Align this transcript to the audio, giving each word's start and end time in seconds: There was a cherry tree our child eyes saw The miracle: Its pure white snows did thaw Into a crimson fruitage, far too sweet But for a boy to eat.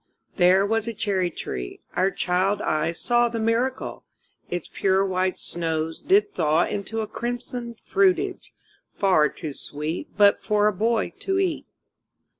There 0.37 0.65
was 0.65 0.87
a 0.87 0.95
cherry 0.95 1.29
tree 1.29 1.79
our 1.93 2.09
child 2.09 2.59
eyes 2.59 2.99
saw 2.99 3.29
The 3.29 3.39
miracle: 3.39 4.03
Its 4.49 4.67
pure 4.67 5.05
white 5.05 5.37
snows 5.37 6.01
did 6.01 6.33
thaw 6.33 6.63
Into 6.65 7.01
a 7.01 7.07
crimson 7.07 7.75
fruitage, 7.85 8.51
far 8.89 9.29
too 9.29 9.53
sweet 9.53 10.07
But 10.17 10.41
for 10.41 10.65
a 10.65 10.73
boy 10.73 11.13
to 11.19 11.37
eat. 11.37 11.67